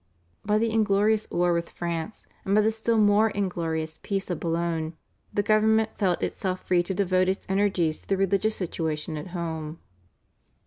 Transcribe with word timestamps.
By 0.43 0.57
the 0.57 0.71
inglorious 0.71 1.29
war 1.29 1.53
with 1.53 1.69
France 1.69 2.25
and 2.43 2.55
by 2.55 2.61
the 2.61 2.71
still 2.71 2.97
more 2.97 3.29
inglorious 3.29 3.99
peace 4.01 4.31
of 4.31 4.39
Boulogne 4.39 4.95
the 5.31 5.43
government 5.43 5.95
felt 5.95 6.23
itself 6.23 6.65
free 6.65 6.81
to 6.81 6.95
devote 6.95 7.29
its 7.29 7.45
energies 7.47 8.01
to 8.01 8.07
the 8.07 8.17
religious 8.17 8.55
situation 8.55 9.15
at 9.15 9.27
home. 9.27 9.77